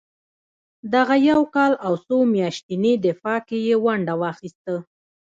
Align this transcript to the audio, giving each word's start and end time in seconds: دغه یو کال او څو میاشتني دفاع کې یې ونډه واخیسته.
دغه 0.93 1.15
یو 1.29 1.41
کال 1.55 1.71
او 1.85 1.93
څو 2.05 2.17
میاشتني 2.33 2.93
دفاع 3.05 3.39
کې 3.47 3.57
یې 3.67 3.75
ونډه 3.83 4.13
واخیسته. 4.21 4.75